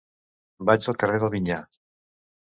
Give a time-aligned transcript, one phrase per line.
[0.69, 1.59] Vaig al carrer del Vinyar.